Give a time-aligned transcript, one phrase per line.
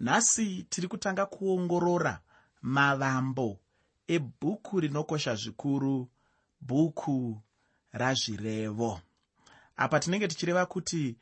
[0.00, 2.20] nhasi tiri kutanga kuongorora
[2.62, 3.60] mavambo
[4.08, 6.08] ebhuku rinokosha zvikuru
[6.60, 7.42] bhuku
[7.92, 9.00] razvirevo.
[9.76, 11.16] Apa tinenge tichireva kuti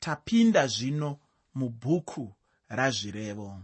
[0.00, 1.18] tapinda zvino
[1.54, 2.34] mubhuku
[2.68, 3.60] razvirevo.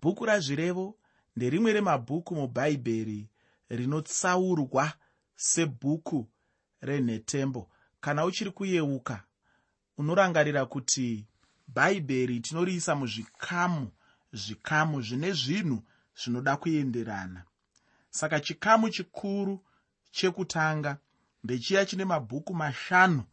[0.00, 0.96] Bhuku razvirevo
[1.36, 3.28] nderimwe remabhuku mubhaibheri
[3.68, 4.92] rinotsaurwa
[5.36, 6.28] sebhuku
[6.80, 7.70] renhetembo.
[8.00, 9.24] Kana uchiri kuyeuka
[9.98, 11.26] unorangarira kuti
[11.68, 13.90] bhaibheri tinoriisa muzvikamu
[14.32, 15.82] zvikamu zvine zvinhu
[16.16, 17.44] zvinoda kuenderana.
[18.10, 19.64] Saka chikamu chikuru
[20.10, 20.98] chekutanga
[21.44, 23.24] ndechiya chine mabhuku mashanu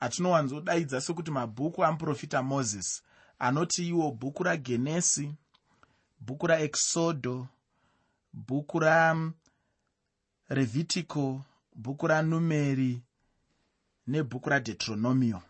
[0.00, 3.02] atinowanzodaidza sekuti mabhuku amuprofita mozisi
[3.38, 5.34] anoti iwo bhuku ragenesi
[6.20, 7.48] bhuku raexodho
[8.32, 8.78] bhuku
[10.48, 11.44] rarevhitico
[11.74, 13.02] bhuku ranumeri
[14.06, 15.42] nebhuku radeuteronomio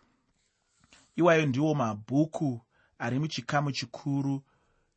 [1.15, 2.61] iwayo ndiwo mabhuku
[2.99, 4.43] ari muchikamu chikuru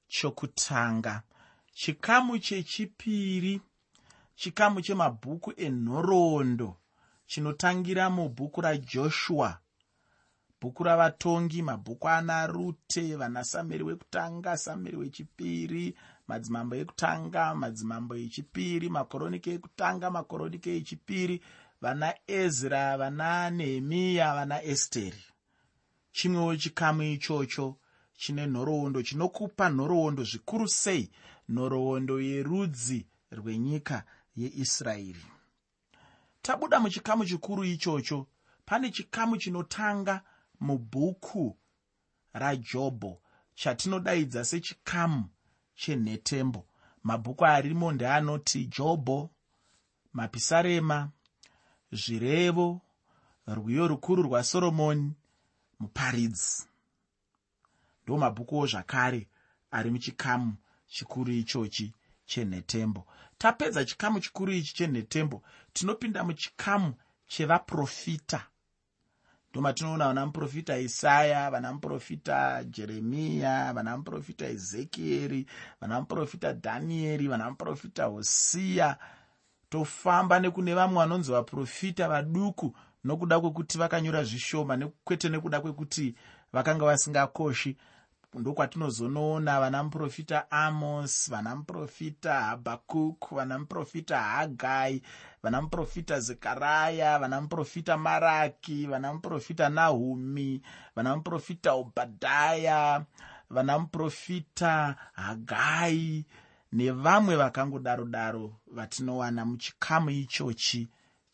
[0.09, 1.23] chokutanga.
[1.75, 3.61] Chikamu chechipiri
[4.35, 6.77] chikamu chemabhuku enhoroondo
[7.27, 9.59] chinotangira mubhuku rajoshua.
[10.61, 15.97] Bhuku ravatongi mabhuku ana rute vana sameri wekutanga sameri wechipiri
[16.29, 21.37] madzimambo ekutanga madzimambo echipiri makoronike ekutanga makoronike echipiri
[21.83, 25.23] vana ezra vana nehemiya vana esteri
[26.17, 27.77] chimwewo chikamu ichocho
[28.21, 31.11] chine nhoroondo chinokupa nhoroondo zvikuru sei?
[31.49, 34.05] Nhoroondo yerudzi rwenyika
[34.37, 35.25] yeisraeri.
[36.43, 38.27] Tabuda muchikamu chikuru ichocho
[38.67, 40.23] pane chikamu chinotanga
[40.61, 41.57] mubhuku
[42.33, 43.21] rajobho
[43.55, 45.25] chatinodaidza sechikamu
[45.75, 46.67] chenhetembo.
[47.03, 49.31] Mabhuku arimo ndeanoti jobho
[50.13, 51.11] mapisarema
[51.93, 52.81] zvirevo
[53.47, 55.13] rwiyo rukuru rwasoromoni
[55.81, 56.67] muparidzi.
[58.05, 59.29] Ndo mabhukuwo zvakare
[59.71, 61.95] ari muchikamu chikuru ichochi
[62.27, 63.07] chenhetembo.
[63.39, 66.95] Tapedza chikamu chikuru ichi chenhetembo tinopinda muchikamu
[67.27, 68.47] chevaprofita.
[69.51, 75.47] Ndomatinoona vana muprofita isaya vana muprofita jeremiya vana muprofita ezekieri
[75.81, 78.99] vana muprofita dhanieri vana muprofita hosiya.
[79.69, 86.15] Tofamba nekune vamwe vanonzi vaprofita vaduku nokuda kwekuti vakanyora zvishoma kwete nekuda kwekuti
[86.53, 87.77] vakanga vasingakoshi
[88.35, 95.03] ndokwatinozonoona vana muprofita amos vana muprofita habhakuk vana muprofita hagai
[95.43, 100.63] vana muprofita zekaraya vana muprofita maraki vana muprofita nahumi
[100.97, 103.05] vana muprofita obhadhaya
[103.51, 106.25] vana muprofita hagai
[106.73, 110.89] nevamwe vakangodaro daro vatinowana muchikamu ichochi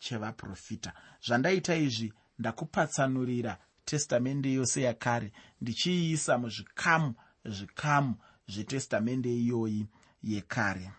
[0.05, 0.93] chevaprofita.
[1.27, 7.15] Zvandaita izvi ndakupatsanurira testamende yose yakare ndichiiisa muzvikamu
[7.45, 8.15] zvikamu
[8.53, 9.87] zvetestamende iyoyi
[10.23, 10.93] yekare.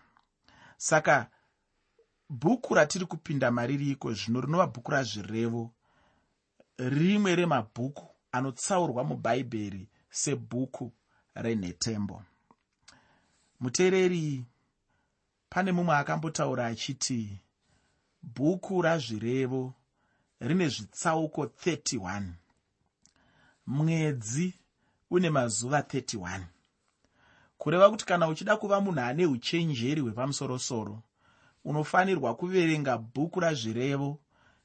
[0.76, 1.30] Saka
[2.28, 5.72] bhuku ratiri kupinda maririko zvino rinova bhuku razvirevo.
[6.78, 10.92] Rimwe remabhuku anotsaurwa mubhaibheri sebhuku
[11.34, 12.24] renhetembo
[13.60, 14.44] muteereri
[15.50, 17.40] pane mumwe akambotaura achiti
[18.34, 19.74] bhuku razvirevo
[20.40, 22.22] rine zvitsauko 31
[23.66, 24.54] mwedzi
[25.10, 26.40] une mazuva 31
[27.58, 31.02] kureva kuti kana uchida kuva munhu ane uchenjeri hwepamusorosoro
[31.64, 34.20] unofanirwa kuverenga bhuku razvirevo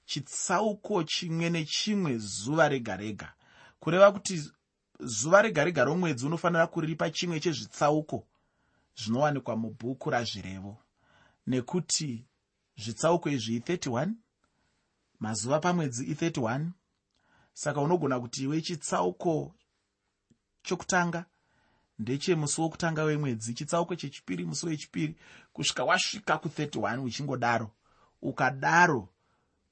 [0.06, 3.34] chitsauko chimwe nechimwe zuva rega rega
[3.80, 4.52] kureva kuti
[5.00, 8.28] zuva rega rega romwedzi unofanira kuripa chimwe chezvitsauko
[8.96, 10.78] zvinowanikwa mubhuku razvirevo
[11.48, 12.26] nekuti
[12.84, 14.14] zvitsauko izvi i31
[15.20, 16.70] mazuva pamwedzi i31
[17.54, 19.56] saka unogona kuti iwe chitsauko
[20.64, 21.26] chokutanga
[22.00, 25.16] ndechemusi wokutanga wemwedzi chitsauko chechipiri musi wechipiri
[25.54, 27.72] kusvika wasvika ku31 uchingodaro.
[28.22, 29.10] Ukadaro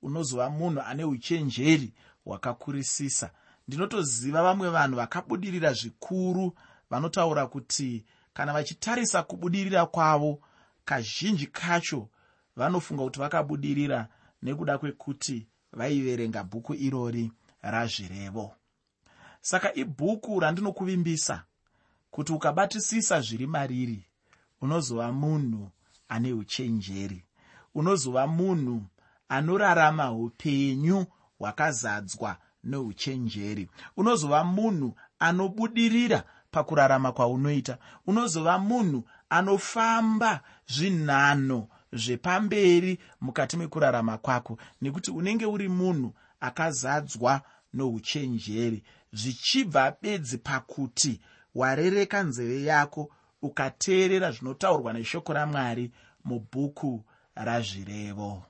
[0.02, 1.94] unozova munhu ane uchenjeri
[2.24, 3.32] hwakakurisisa.
[3.68, 6.54] Ndinotoziva vamwe vanhu vakabudirira zvikuru
[6.90, 10.42] vanotaura kuti kana vachitarisa kubudirira kwavo
[10.86, 12.10] kazhinji kacho
[12.58, 14.08] vanofunga kuti vakabudirira
[14.44, 17.32] nekuda kwekuti vaiverenga bhuku irori
[17.62, 18.56] razvirevo.
[19.42, 21.44] Saka ibhuku randinokuvimbisa
[22.12, 24.06] kuti ukabatisisa zviri mariri
[24.62, 25.70] unozova munhu
[26.10, 27.24] ane uchenjeri
[27.76, 28.84] unozova munhu
[29.30, 31.06] anorarama upenyu
[31.40, 37.78] hwakazadzwa neuchenjeri unozova munhu anobudirira pakurarama kwaunoita
[38.08, 47.42] unozova munhu anofamba zvinhano zvepamberi mukati mekurarama kwako nekuti unenge uri munhu akazadzwa
[47.74, 48.84] nouchenjeri.
[49.14, 51.22] Zvichibva bedzi pakuti
[51.56, 53.10] warereka nzeve yako
[53.42, 55.92] ukateerera zvinotaurwa neshoko ramwari
[56.26, 57.04] mubhuku
[57.36, 58.44] razvirevo.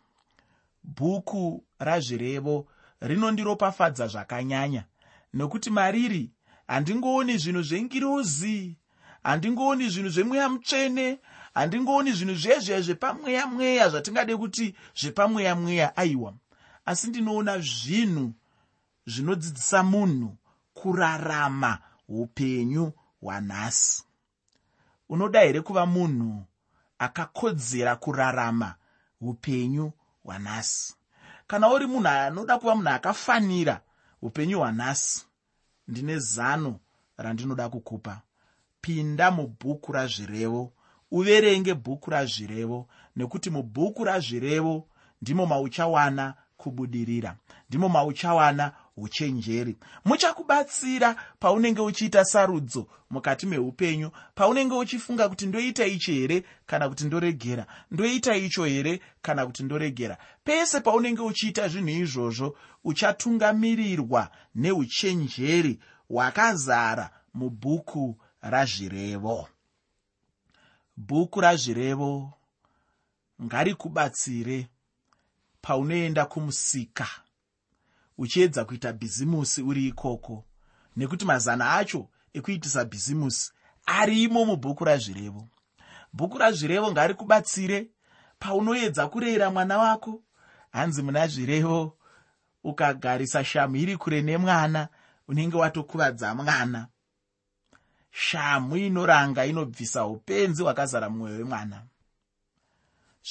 [0.84, 2.68] Bhuku razvirevo
[3.02, 4.84] rinondiropafadza zvakanyanya
[5.34, 6.32] nokuti mariri
[6.68, 8.76] handingooni zvinhu zvengirozi
[9.24, 11.20] handingooni zvinhu zvemweya mutsvene
[11.58, 16.34] handingooni zvinhu zvezve zvepamweya mweya zvatingade kuti zvepamweya mweya aiwa.
[16.86, 18.34] Asi ndinoona zvinhu
[19.06, 20.38] zvinodzidzisa munhu
[20.74, 24.04] kurarama upenyu hwanhasi.
[25.10, 26.46] Unoda here kuva munhu
[27.00, 28.76] akakodzera kurarama
[29.22, 29.92] upenyu
[30.24, 30.96] hwanhasi?
[31.48, 33.82] Kana uri munhu anoda kuva munhu akafanira
[34.22, 35.26] upenyu hwanhasi
[35.88, 36.80] ndine zano
[37.18, 38.22] randinoda kukupa.
[38.82, 40.74] Pinda mubhuku razvirevo
[41.12, 44.88] uverenge bhuku razvirevo nekuti mubhuku razvirevo
[45.22, 47.36] ndimo mauchawana kubudirira
[47.70, 49.78] ndimo mauchawana uchenjeri.
[50.06, 57.66] Muchakubatsira paunenge uchiita sarudzo mukati meupenyu paunenge uchifunga kuti ndoita ichi here kana kuti ndoregera
[57.92, 60.18] ndoita icho here kana kuti ndoregera.
[60.44, 65.80] Pese paunenge uchiita zvinhu izvozvo uchatungamirirwa neuchenjeri
[66.10, 69.48] hwakazara mubhuku razvirevo
[70.98, 72.34] bhuku razvirevo.
[73.44, 74.68] Ngarikubatsire
[75.62, 77.08] paunoenda kumusika.
[78.18, 80.46] Uchiedza kuita bhizimusi uri ikoko.
[80.96, 83.52] Nekuti mazana acho ekuitisa bhizimusi
[83.86, 85.50] arimo mubhuku razvirevo.
[86.14, 87.90] Bhuku razvirevo ngarikubatsire
[88.40, 90.24] paunoedza kureyera mwana wako.
[90.72, 91.98] Hanzi muna zvirevo
[92.64, 94.88] ukagarisa shamu iri kure nemwana
[95.28, 96.88] unenge watokuvadza mwana
[98.12, 101.84] shamu inoranga inobvisa upenzi hwakazara mumwoyo wemwana.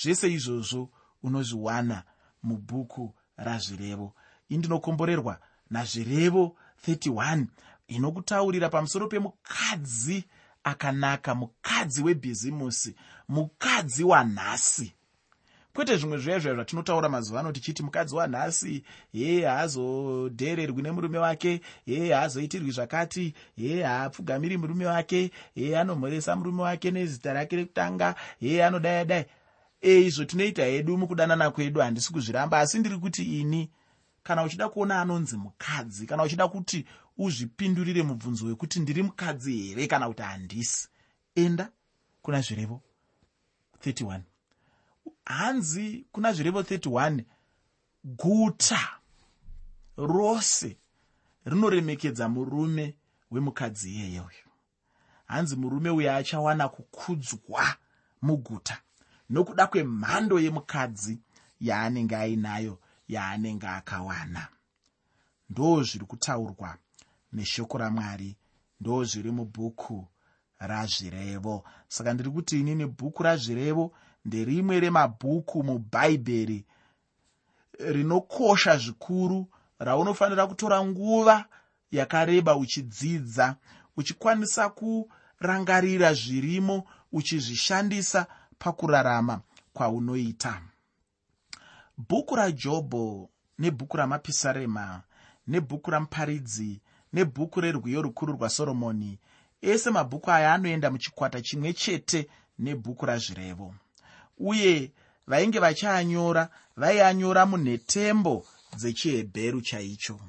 [0.03, 0.91] Zvese izvozvo
[1.23, 2.03] unozviwana
[2.43, 4.15] mubhuku razvirevo.
[4.49, 5.41] Indinokomborerwa
[5.71, 6.57] nazvirevo
[6.87, 7.47] 31
[7.89, 10.25] inokutaurira pamusoro pemukadzi
[10.65, 12.95] akanaka mukadzi webhizimusi
[13.29, 14.93] mukadzi wanhasi
[15.77, 18.83] kwete zvimwe zviya zvaya zvatinotaura mazuva ano tichiti mukadzi wanhasi
[19.13, 26.91] yee haazodheererwi nemurume wake yee haazoitirwi zvakati yee haapfugamiri murume wake yee anomhoresa murume wake
[26.91, 29.25] nezita rake rekutanga yee anodai dai.
[29.81, 33.71] E izvo tinoita hedu mukudanana kwedu handisi kuzviramba asi ndiri kuti ini
[34.23, 36.87] kana uchida kuona anonzi mukadzi kana uchida kuti
[37.19, 40.89] uzvipindurire mubvunzo wekuti ndiri mukadzi here kana kuti handisi
[41.35, 41.69] enda
[42.23, 42.81] kuna zvirevo
[43.87, 44.21] 31
[45.25, 47.25] hanzi kuna zvirevo 31
[48.05, 48.81] guta
[49.97, 50.77] rose
[51.45, 52.97] rinoremekedza murume
[53.31, 54.47] wemukadzi iyeyoyo.
[55.27, 57.77] Hanzi murume uyo achawana kukudzwa
[58.23, 58.79] muguta
[59.31, 61.19] nokuda kwemhando yemukadzi
[61.61, 64.49] yaanenge ainayo yaanenge akawana.
[65.51, 66.79] Ndo zviri kutaurwa
[67.33, 68.37] neshoko ramwari
[68.81, 70.09] ndo zviri mubhuku
[70.59, 71.65] razvirevo.
[71.89, 73.93] Saka ndiri kuti inini bhuku razvirevo
[74.27, 76.65] nderimwe remabhuku mubhaibheri
[77.79, 79.47] rinokosha zvikuru
[79.79, 81.45] raunofanira kutora nguva
[81.91, 83.57] yakareba uchidzidza
[83.97, 88.27] uchikwanisa kurangarira zvirimo uchizvishandisa
[88.59, 89.41] pakurarama
[89.73, 90.63] kwaunoita.
[91.99, 95.03] Bhuku rajobho nebhuku ramapisarema
[95.47, 96.81] nebhuku ramuparidzi
[97.13, 99.19] nebhuku rerwiyo rukuru rwasoromoni
[99.63, 103.75] ese mabhuku aya anoenda muchikwata chimwe chete nebhuku razvirevo
[104.39, 104.93] uye
[105.27, 110.21] vainge vachianyora vaianyora munhetembo dzechihebheru chaicho.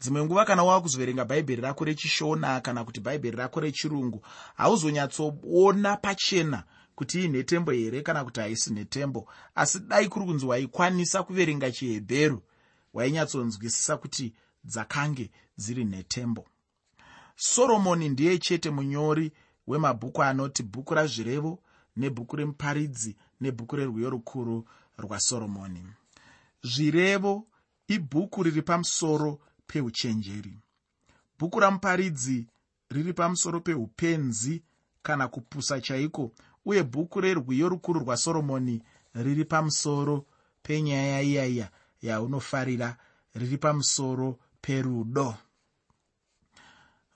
[0.00, 4.22] Dzimwe nguva kana wava kuzoverenga bhaibheri rako rechishona kana kuti bhaibheri rako rechirungu
[4.56, 6.64] hauzonyatsoona pachena
[6.94, 12.42] kuti inhetembo here kana kuti haisi nhetembo asi dai kuri kunzi waikwanisa kuverenga chihebheru
[12.94, 16.46] wainyatsonzwisisa kuti dzakange dziri nhetembo
[17.36, 19.32] soromoni ndiye chete munyori
[19.66, 21.58] wemabhuku anoti bhuku razvirevo
[21.96, 24.64] nebhuku remuparidzi nebhuku rerwiyo rukuru
[24.98, 25.86] rwasoromoni.
[26.62, 27.46] Zvirevo
[27.88, 30.58] ibhuku riri pamusoro peuchenjeri.
[31.38, 32.46] Bhuku ramuparidzi
[32.90, 34.62] riri pamusoro peupenzi
[35.02, 36.32] kana kupusa chaiko
[36.64, 38.82] uye bhuku rerwiyo rukuru rwasoromoni
[39.14, 40.26] riri pamusoro
[40.62, 41.70] penyaya iyaiya
[42.02, 42.96] yaunofarira
[43.34, 45.34] riri pamusoro perudo.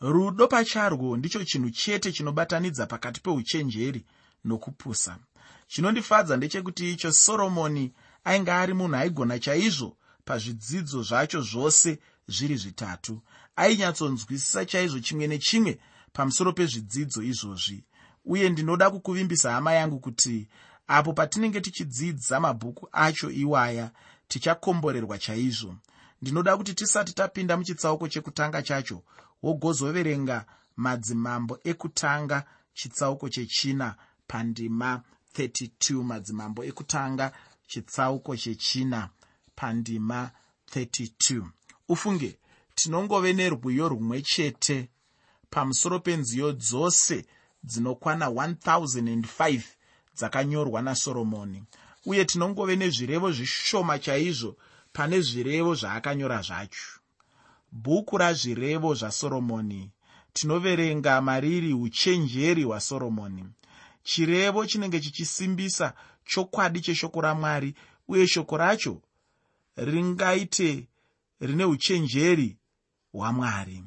[0.00, 4.04] Rudo pacharwo ndicho chinhu chete chinobatanidza pakati peuchenjeri
[4.44, 5.18] nokupusa.
[5.66, 7.92] Chinondifadza ndechekuti icho soromoni
[8.24, 11.98] ainge ari munhu aigona chaizvo pazvidzidzo zvacho zvose
[12.28, 13.22] zviri zvitatu.
[13.56, 15.78] Ainyatsonzwisisa chaizvo chimwe nechimwe
[16.12, 17.84] pamusoro pezvidzidzo izvozvi.
[18.24, 20.48] Uye ndinoda kukuvimbisa hama yangu kuti
[20.86, 23.90] apo patinenge tichidzidza mabhuku acho iwaya
[24.28, 25.76] tichakomborerwa chaizvo.
[26.22, 29.02] Ndinoda kuti tisati tapinda muchitsauko chekutanga chacho
[29.42, 30.44] wogozoverenga
[30.76, 33.94] madzimambo ekutanga chitsauko chechina
[34.26, 35.02] pandima
[35.34, 37.26] 32 madzimambo ekutanga
[37.70, 39.00] chitsauko chechina
[39.56, 40.30] pandima
[40.72, 41.46] 32
[41.88, 42.38] ufunge
[42.74, 44.88] tinongove nerwiyo rumwe chete.
[45.50, 47.24] Pamusoro penziyo dzose
[47.68, 49.62] dzinokwana 1005
[50.16, 51.62] dzakanyorwa nasoromoni.
[52.06, 54.56] Uye tinongove nezvirevo zvishoma chaizvo
[54.92, 56.90] pane zvirevo zvaakanyora zvacho.
[57.72, 59.90] Bhuku razvirevo zvasoromoni.
[60.32, 63.44] Tinoverenga mariri uchenjeri hwasoromoni
[64.04, 65.94] chirevo chinenge chichisimbisa
[66.24, 67.74] chokwadi cheshoko ramwari
[68.08, 69.02] uye shoko racho
[69.76, 70.88] ringaite
[71.40, 72.56] rine uchenjeri
[73.12, 73.84] hwamwari.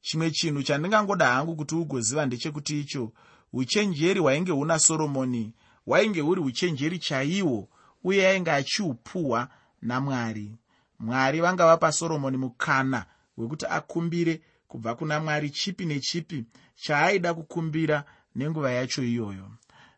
[0.00, 3.12] Chimwe chinhu chandingangoda hangu kuti ugoziva ndechekuti icho
[3.52, 5.52] uchenjeri hwainge huna soromoni
[5.86, 7.68] hwainge huri uchenjeri chaihwo
[8.04, 9.48] uye ainge achihupuhwa
[9.82, 10.56] namwari.
[10.98, 13.06] Mwari vanga vapa soromoni mukana
[13.36, 16.44] wekuti akumbire kubva kuna mwari chipi nechipi
[16.74, 18.04] chaaida kukumbira
[18.34, 19.50] nenguva yacho iyoyo.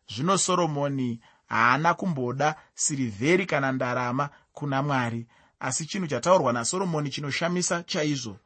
[0.09, 5.27] Zvino soromoni haana kumboda sirivheri kana ndarama kuna mwari
[5.59, 8.37] asi chinhu chataurwa nasoromoni chinoshamisa chaizvo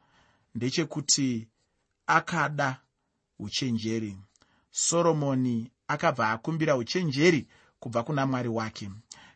[0.54, 1.48] ndechekuti
[2.06, 2.80] akada
[3.38, 4.16] uchenjeri.
[4.70, 7.46] Soromoni akabva akumbira uchenjeri
[7.80, 8.90] kubva kuna mwari wake.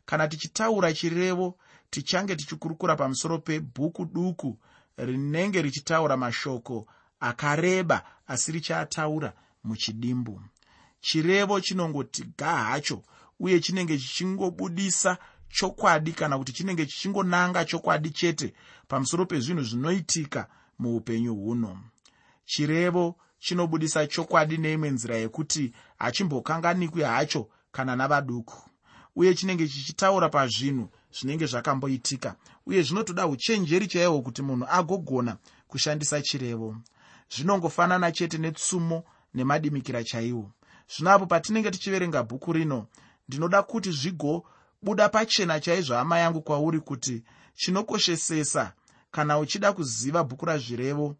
[0.06, 1.58] Kana tichitaura chirevo
[1.90, 4.58] tichange tichikurukura pamusoro pebhuku duku
[4.96, 6.86] rinenge richitaura mashoko
[7.20, 9.32] akareba asi richataura
[9.64, 10.42] muchidimbu.
[11.00, 13.02] Chirevo chinongoti ga hacho
[13.40, 15.18] uye chinenge chichingobudisa
[15.48, 18.54] chokwadi kana kuti chinenge chichingonanga chokwadi chete
[18.88, 21.80] pamusoro pezvinhu zvinoitika muupenyu huno.
[22.44, 28.70] Chirevo chinobudisa chokwadi neimwe nzira yekuti hachimbokanganikwi hacho kana navaduku
[29.16, 35.36] uye chinenge chichitaura pazvinhu zvinenge zvakamboitika uye zvinotoda uchenjeri chaihwo kuti munhu agogona
[35.68, 36.76] kushandisa chirevo.
[37.28, 39.04] Zvinongofanana chete netsumo
[39.34, 40.50] nemadimikira chaiwo.
[40.88, 42.86] Zvino apo patinenge tichiverenga bhuku rino
[43.28, 47.22] ndinoda kuti zvigobuda pachena chaizvo hama yangu kwauri kuti
[47.54, 48.72] chinokoshesesa
[49.10, 51.16] kana uchida kuziva bhuku razvirevo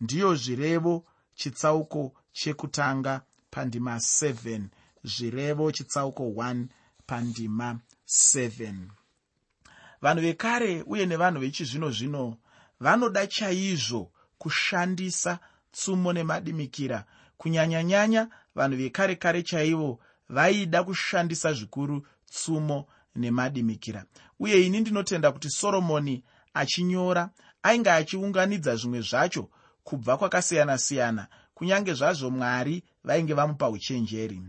[0.00, 1.04] ndiyo zvirevo
[1.34, 4.62] chitsauko chekutanga pandima 7
[5.04, 6.66] zvirevo chitsauko 1
[7.06, 8.74] pandima 7
[10.02, 12.36] vanhu vekare uye nevanhu vechizvino zvino
[12.80, 15.38] vanoda chaizvo kushandisa
[15.72, 17.04] tsumo nemadimikira
[17.42, 24.04] kunyanyanyanya vanhu vekare kare chaivo vaida kushandisa zvikuru tsumo nemadimikira.
[24.40, 27.30] Uye ini ndinotenda kuti soromoni achinyora
[27.62, 29.48] ainge achiunganidza zvimwe zvacho
[29.84, 34.42] kubva kwakasiyana-siyana kunyange zvazvo mwari vainge vamupa uchenjeri.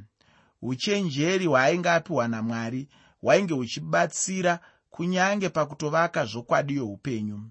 [0.61, 2.87] Uchenjeri hwaainge apiwa namwari
[3.21, 4.59] hwainge huchibatsira
[4.89, 7.49] kunyange pakutovaka zvokwadi youpenyu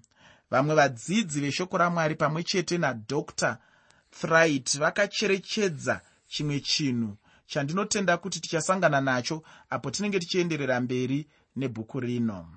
[0.51, 3.57] vamwe vadzidzi veshoko ramwari pamwe chete nadr
[4.19, 7.17] thrit vakacherechedza chimwe chinhu
[7.47, 12.47] chandinotenda kuti tichasangana nacho apo tinenge tichienderera mberi nebhuku rino.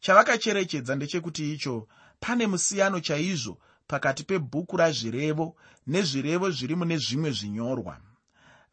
[0.00, 1.88] Chavakacherechedza ndechekuti icho
[2.20, 5.56] pane musiyano chaizvo pakati pebhuku razvirevo
[5.86, 8.00] nezvirevo zviri mune zvimwe zvinyorwa.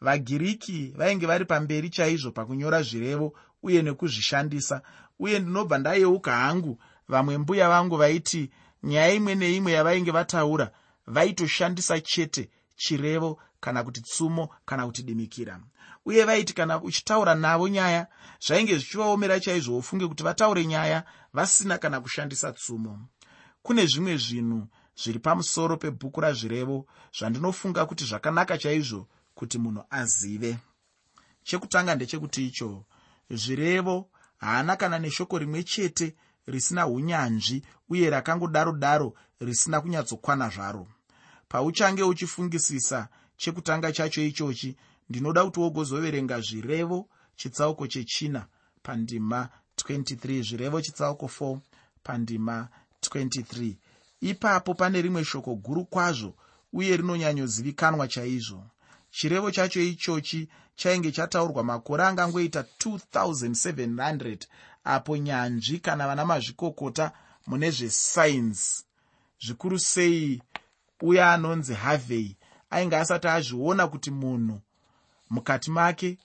[0.01, 3.33] Vagiriki vainge vari pamberi chaizvo pakunyora zvirevo
[3.63, 4.81] uye nekuzvishandisa
[5.19, 8.51] uye ndinobva ndayeuka hangu vamwe mbuya vangu vaiti
[8.83, 10.71] nyaya imwe neimwe yavainge vataura
[11.07, 15.59] vaitoshandisa chete chirevo kana kuti tsumo kana kuti dimikira.
[16.05, 18.07] Uye vaiti kana uchitaura navo nyaya
[18.45, 22.99] zvainge zvichivaomera chaizvo ufunge kuti vataure nyaya vasina kana kushandisa tsumo.
[23.63, 26.85] Kune zvimwe zvinhu zviri pamusoro pebhuku razvirevo
[27.17, 30.57] zvandinofunga kuti zvakanaka chaizvo kuti munhu azive.
[31.43, 32.85] Chekutanga ndechekuti icho
[33.29, 36.15] zvirevo haana kana neshoko rimwe chete
[36.47, 40.87] risina unyanzvi uye rakangodaro daro risina kunyatsokwana zvaro
[41.53, 43.07] pauchange uchifungisisa
[43.37, 44.75] chekutanga chacho ichochi
[45.09, 48.47] ndinoda kuti wogozoverenga zvirevo chitsauko chechina
[48.83, 51.57] pandima 23 zvirevo chitsauko 4
[52.03, 52.67] pandima
[53.01, 53.73] 23
[54.21, 56.33] ipapo pane rimwe shoko guru kwazvo
[56.73, 58.63] uye rinonyanyozivikanwa chaizvo.
[59.11, 64.37] Chirevo chacho ichochi chainge chataurwa makore angangoita 2700
[64.83, 67.11] apo nyanzvi kana vana mazvikokota
[67.47, 68.83] mune zvesainsi
[69.45, 70.41] zvikuru sei
[71.03, 72.35] uye anonzi havhey
[72.69, 74.61] ainge asati azviona kuti munhu
[75.29, 76.17] mukati make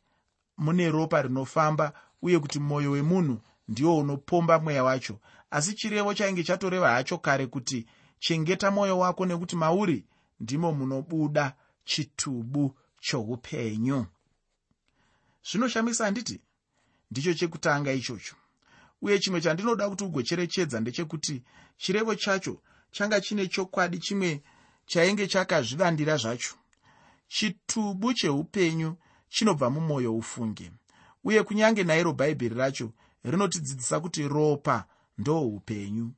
[0.58, 1.92] mune ropa rinofamba
[2.22, 5.20] uye kuti mwoyo wemunhu ndiwo unopomba mweya wacho.
[5.50, 7.86] Asi chirevo chainge chatoreva hacho kare kuti
[8.18, 10.04] chengeta mwoyo wako nekuti mauri
[10.40, 11.54] ndimo munobuda
[11.84, 14.06] chitubu choupenyu.
[15.50, 16.40] Zvinoshamisa handiti?
[17.10, 18.36] Ndicho chekutanga ichocho.
[19.02, 21.42] Uye chimwe chandinoda kuti ugocherechedza ndechekuti
[21.76, 24.42] chirevo chacho changa chine chokwadi chimwe
[24.88, 26.54] chainge chakazvivandira zvacho.
[27.28, 28.96] Chitubu cheupenyu
[29.28, 30.70] chinobva mumwoyo ufunge
[31.24, 32.92] uye kunyange nairo bhaibheri racho
[33.24, 34.84] rinotidzidzisa kuti ropa
[35.18, 36.12] ndo upenyu.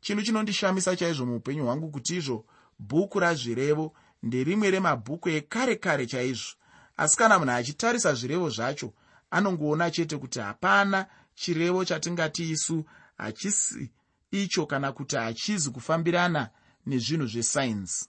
[0.00, 2.44] Chinhu chinondishamisa chaizvo muupenyu hwangu kuti izvo
[2.78, 6.54] bhuku razvirevo nderimwe remabhuku ekare kare chaizvo.
[6.96, 8.92] Asi kana munhu achitarisa zvirevo zvacho
[9.30, 12.84] anongoona chete kuti hapana chirevo chatingati isu
[13.18, 13.90] hachisi
[14.30, 16.50] icho kana kuti hachizi kufambirana
[16.86, 18.08] nezvinhu zvesainzi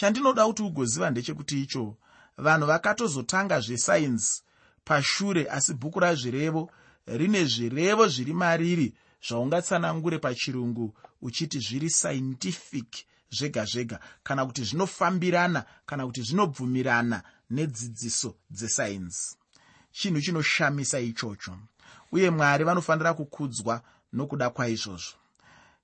[0.00, 1.96] chandinoda kuti ugoziva ndechekuti icho.
[2.38, 4.42] Vanhu vakatozotanga zvesainzi
[4.84, 6.70] pashure asi bhuku razvirevo
[7.06, 8.94] rine zvirevo zviri mariri
[9.28, 19.36] zvaungatsanangure pachirungu uchiti zviri scientific zvega zvega kana kuti zvinofambirana kana kuti zvinobvumirana nedzidziso dzesainzi.
[19.92, 21.58] Chinhu chinoshamisa ichocho
[22.12, 25.16] uye mwari vanofanira kukudzwa nokuda kwaizvozvo.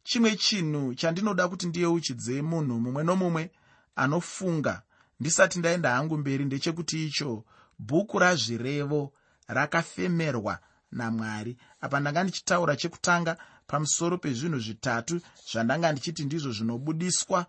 [0.04, 3.50] Chimwe chinhu chandinoda kuti ndiyeuchidze munhu mumwe nomumwe
[3.96, 4.82] anofunga
[5.20, 7.44] ndisati ndaenda hangu mberi ndechekuti icho
[7.78, 9.12] bhuku razvirevo
[9.48, 10.58] rakafemerwa
[10.92, 11.56] namwari.
[11.80, 13.36] Apa ndanga ndichitaura chekutanga
[13.66, 15.20] pamusoro pezvinhu zvitatu
[15.52, 17.46] zvandanga ndichiti ndizvo zvinobudiswa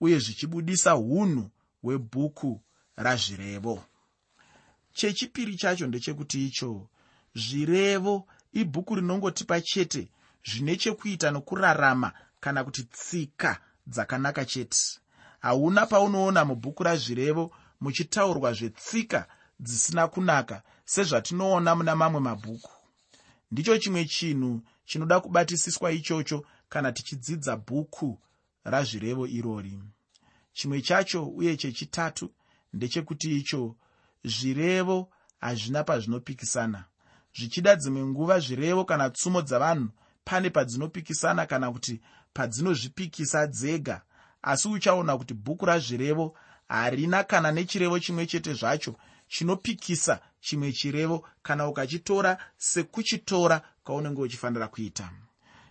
[0.00, 1.50] uye zvichibudisa unhu
[1.82, 2.60] hwebhuku
[2.96, 3.84] razvirevo.
[4.92, 6.88] Chechipiri chacho ndechekuti icho
[7.34, 10.08] zvirevo ibhuku rinongotipa chete
[10.48, 15.00] zvine chekuita nokurarama kana kuti tsika dzakanaka chete
[15.44, 19.26] hauna paunoona mubhuku razvirevo muchitaurwa zvetsika
[19.60, 22.70] dzisina kunaka sezvatinoona muna mamwe mabhuku.
[23.50, 28.18] Ndicho chimwe chinhu chinoda kubatisiswa ichocho kana tichidzidza bhuku
[28.64, 29.78] razvirevo irori.
[30.52, 32.30] Chimwe chacho uye chechitatu
[32.72, 33.76] ndechekuti icho
[34.24, 35.08] zvirevo
[35.40, 36.84] hazvina pazvinopikisana.
[37.36, 39.88] Zvichida dzimwe nguva zvirevo kana tsumo dzavanhu
[40.24, 42.00] pane padzinopikisana kana kuti
[42.32, 44.02] padzinozvipikisa dzega
[44.44, 46.36] asi uchaona kuti bhuku razvirevo
[46.68, 48.94] harina kana nechirevo chimwe chete zvacho
[49.28, 55.10] chinopikisa chimwe chirevo kana ukachitora sekuchitora kwaunenge uchifanira kuita.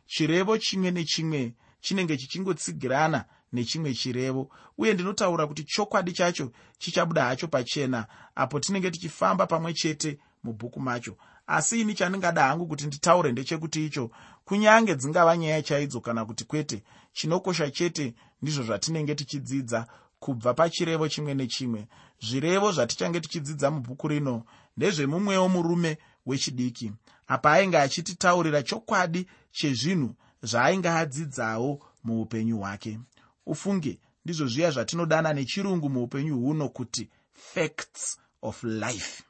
[0.06, 8.08] Chirevo chimwe nechimwe chinenge chichingotsigirana nechimwe chirevo uye ndinotaura kuti chokwadi chacho chichabuda hacho pachena
[8.36, 14.12] apo tinenge tichifamba pamwe chete mubhuku macho asi ini chandingada hangu kuti nditaure ndechekuti icho
[14.46, 19.88] kunyange dzingava nyaya chaidzo kana kuti kwete chinokosha chete ndizvo zvatinenge tichidzidza
[20.20, 21.88] kubva pachirevo chimwe nechimwe.
[22.22, 24.46] Zvirevo zvatichange tichidzidza mubhuku rino
[24.78, 26.92] ndezvemumwewo murume wechidiki
[27.28, 31.72] apa ainge achititaurira chokwadi chezvinhu zvaainge adzidzawo
[32.04, 33.00] muupenyu hwake.
[33.46, 39.24] Ufunge ndizvo zviya zvatinodana nechirungu muupenyu huno kuti facts of life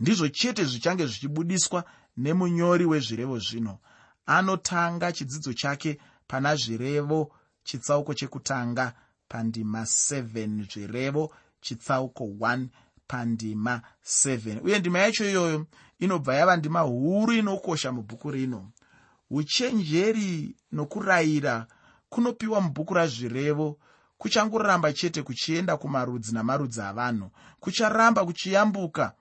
[0.00, 1.84] ndizvo chete zvichange zvichibudiswa
[2.16, 3.78] nemunyori wezvirevo zvino.
[4.26, 7.32] Anotanga chidzidzo chake pana zvirevo
[7.64, 8.92] chitsauko chekutanga
[9.28, 12.66] pandima 7 zvirevo chitsauko 1
[13.06, 15.66] pandima 7 uye ndima yacho iyoyo
[15.98, 18.70] inobva yava ndima huru inokosha mubhuku rino.
[19.30, 21.66] Uchenjeri nokurayira
[22.08, 23.78] kunopiwa mubhuku razvirevo
[24.18, 27.30] kuchangoramba chete kuchienda kumarudzi namarudzi avanhu
[27.60, 29.12] kucharamba kuchiyambuka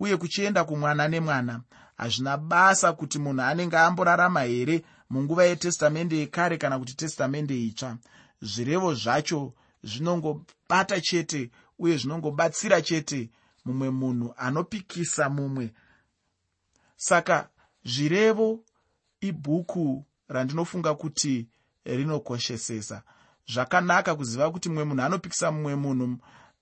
[0.00, 1.60] uye kuchienda kumwana nemwana.
[1.96, 7.96] Hazvina basa kuti munhu anenge amborarama here munguva yetestamende yekare kana kuti testamende itsva.
[8.42, 13.30] Zvirevo zvacho zvinongobata chete uye zvinongobatsira chete
[13.64, 15.72] mumwe munhu anopikisa mumwe.
[16.96, 17.48] Saka
[17.84, 18.60] zvirevo
[19.20, 21.48] ibhuku randinofunga kuti
[21.84, 23.02] rinokoshesesa.
[23.52, 26.18] Zvakanaka kuziva kuti mumwe munhu anopikisa mumwe munhu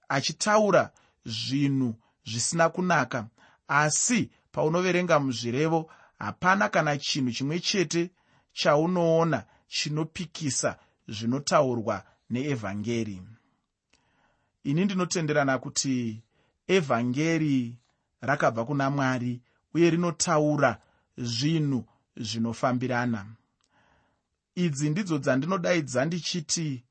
[0.09, 0.91] achitaura
[1.25, 3.27] zvinhu zvisina kunaka.
[3.69, 8.11] Asi paunoverenga muzvirevo hapana kana chinhu chimwe chete
[8.53, 13.23] chaunoona chinopikisa zvinotaurwa neevhangeri.
[14.65, 16.23] Ini ndinotenderana kuti
[16.67, 17.77] evhangeri
[18.21, 19.41] rakabva kuna mwari
[19.75, 20.81] uye rinotaura
[21.17, 21.85] zvinhu
[22.17, 23.27] zvinofambirana.
[24.55, 26.85] Idzi ndidzo dzandinodaidza ndichiti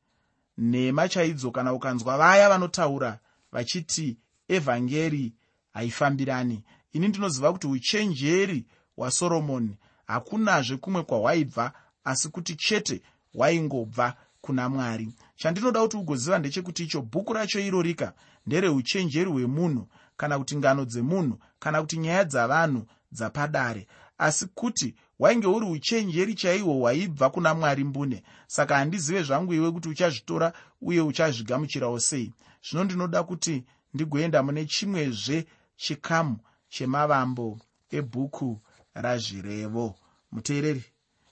[0.57, 3.19] nhema chaidzo kana ukanzwa vaya vanotaura
[3.51, 4.17] vachiti
[4.55, 5.33] evhangeri
[5.73, 6.63] haifambirani.
[6.93, 13.01] Ini ndinoziva kuti uchenjeri hwasoromoni hakunazve kumwe kwahwaibva asi kuti chete
[13.33, 15.13] hwaingobva kuna mwari.
[15.35, 18.13] Chandinoda kuti ugoziva ndechekuti icho bhuku racho irorika
[18.45, 19.87] ndereuchenjeri hwemunhu
[20.17, 23.87] kana kuti ngano dzemunhu kana kuti nyaya dzavanhu dzapadare.
[24.17, 29.89] Asi kuti hwainge uri uchenjeri chaihwo hwaibva kuna mwari mbune saka handizive zvangu iwe kuti
[29.89, 32.33] uchazvitora uye uchazvigamuchirawo sei.
[32.69, 38.61] Zvino ndinoda kuti ndigoenda mune chimwezve chikamu chemavambo ebhuku
[38.93, 39.95] razvirevo.
[40.31, 40.83] Muteereri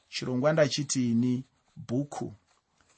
[0.09, 1.45] chirongwa ndachiti ini
[1.75, 2.33] bhuku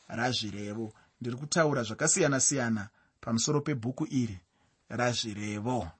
[0.07, 0.93] razvirevo.
[1.21, 2.89] Ndiri kutaura zvakasiyana-siyana
[3.21, 4.39] pamusoro pebhuku iri
[4.89, 5.91] razvirevo.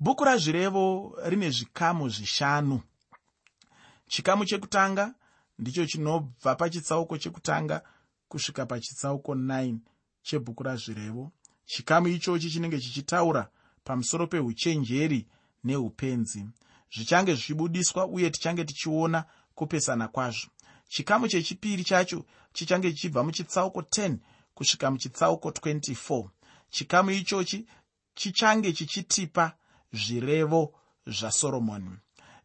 [0.00, 2.80] Bhuku razvirevo rine zvikamu zvishanu.
[4.08, 5.14] Chikamu chekutanga
[5.58, 7.82] ndicho chinobva pachitsauko chekutanga
[8.28, 9.76] kusvika pachitsauko 9
[10.22, 11.32] chebhuku razvirevo
[11.68, 13.48] chikamu ichochi chinenge chichitaura
[13.84, 15.26] pamusoro peuchenjeri
[15.64, 16.46] neupenzi.
[16.94, 20.48] Zvichange zvichibudiswa uye tichange tichiona kupesana kwazvo.
[20.88, 24.16] Chikamu chechipiri chacho chichange chichibva muchitsauko 10
[24.54, 26.28] kusvika muchitsauko 24
[26.70, 27.66] chikamu ichochi
[28.14, 29.52] chichange chichitipa
[29.92, 30.74] zvirevo
[31.06, 31.90] zvasoromoni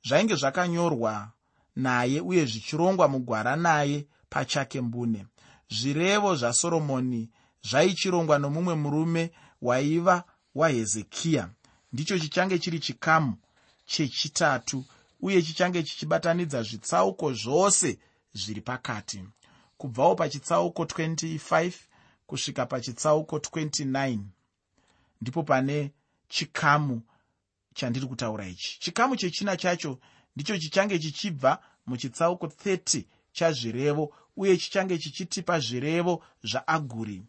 [0.07, 1.31] zvainge zvakanyorwa
[1.75, 5.25] naye uye zvichirongwa mugwara naye pachake mbune.
[5.69, 7.29] Zvirevo zvasoromoni
[7.69, 10.23] zvaichirongwa nomumwe murume waiva
[10.55, 11.49] wahezekiya.
[11.93, 13.37] Ndicho chichange chiri chikamu
[13.85, 14.85] chechitatu
[15.21, 17.99] uye chichange chichibatanidza zvitsauko zvose
[18.33, 19.23] zviri pakati.
[19.77, 21.73] Kubvawo pachitsauko 25
[22.27, 24.19] kusvika pachitsauko 29
[25.21, 25.91] ndipo pane
[26.29, 27.01] chikamu
[27.73, 28.79] chandiri kutaura ichi.
[28.79, 29.99] Chikamu chechina chacho
[30.35, 37.23] ndicho chichange chichibva muchitsauko 30 chazvirevo uye chichange chichitipa zvirevo zvaaguri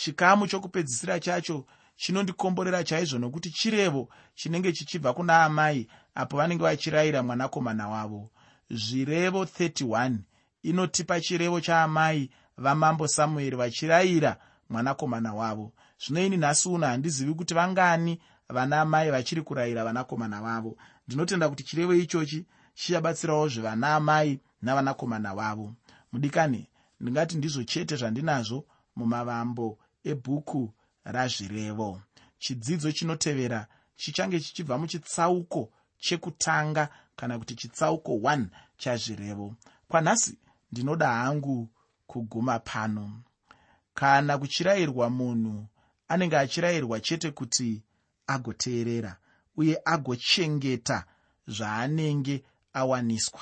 [0.00, 7.88] chikamu chokupedzisira chacho chinondikomborera chaizvo nokuti chirevo chinenge chichibva kuna amai apo vanenge vachirayira mwanakomana
[7.88, 8.30] wavo.
[8.70, 10.18] Zvirevo 31
[10.62, 14.36] inotipa chirevo chaamai vamambo samueri vachirayira
[14.70, 15.72] mwanakomana wavo.
[16.06, 20.76] Zvino ini nhasi uno handizivi kuti vangani vana amai vachiri kurayira vanakomana vavo.
[21.08, 25.74] Ndinotenda kuti chirevo ichochi chichabatsirawo zvevana amai navanakomana vavo.
[26.12, 26.68] Mudikani
[27.00, 28.64] ndingati ndizvo chete zvandinazvo
[28.96, 32.02] mumavambo ebhuku razvirevo.
[32.38, 39.56] Chidzidzo chinotevera chichange chichibva muchitsauko chekutanga kana kuti chitsauko 1 chazvirevo.
[39.88, 40.38] Kwanhasi
[40.72, 41.68] ndinoda hangu
[42.06, 43.22] kuguma pano.
[43.94, 45.66] Kana kuchirayirwa munhu
[46.08, 47.82] anenge achirayirwa chete kuti
[48.26, 49.16] agoteerera
[49.56, 51.04] uye agochengeta
[51.46, 53.40] zvaanenge awaniswa.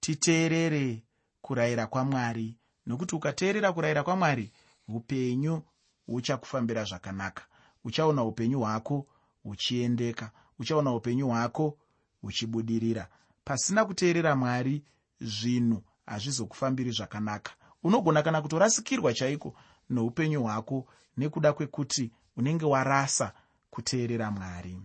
[0.00, 1.02] Titeerere
[1.42, 2.56] kurayira kwamwari.
[2.86, 4.52] Nokuti ukateerera kurayira kwamwari
[4.94, 5.62] upenyu
[6.06, 7.42] huchakufambira zvakanaka.
[7.84, 9.06] Uchaona upenyu hwako
[9.42, 10.30] huchiendeka.
[10.58, 11.78] Uchaona upenyu hwako
[12.22, 13.08] huchibudirira.
[13.44, 14.84] Pasina kuteerera mwari
[15.20, 17.52] zvinhu hazvizokufambiri zvakanaka.
[17.82, 19.54] Unogona kana kutorasikirwa chaiko
[19.90, 23.32] noupenyu hwako nekuda kwekuti unenge warasa
[23.70, 24.82] kuteerera mwari